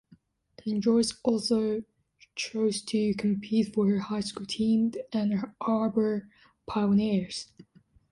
[0.65, 1.83] Joyce also
[2.35, 6.27] chose to compete for her high school team, the Ann Arbor
[6.65, 7.53] Pioneers.